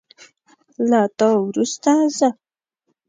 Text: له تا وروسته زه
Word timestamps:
له 0.89 1.01
تا 1.17 1.29
وروسته 1.45 1.91
زه 2.17 2.29